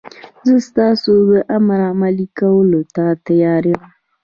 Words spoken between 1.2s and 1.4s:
د